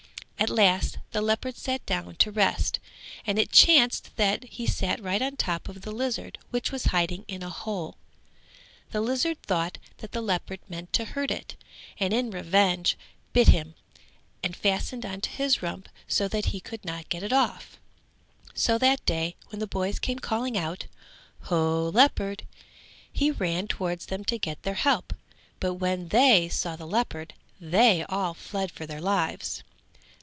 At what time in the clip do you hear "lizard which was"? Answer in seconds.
5.91-6.85